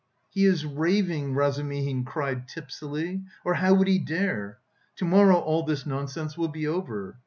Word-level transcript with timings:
"He 0.31 0.45
is 0.45 0.65
raving," 0.65 1.35
Razumihin 1.35 2.05
cried 2.05 2.47
tipsily, 2.47 3.21
"or 3.45 3.53
how 3.53 3.75
would 3.75 3.87
he 3.87 3.99
dare! 3.99 4.57
To 4.95 5.05
morrow 5.05 5.37
all 5.37 5.61
this 5.61 5.85
nonsense 5.85 6.35
will 6.35 6.47
be 6.47 6.65
over... 6.65 7.19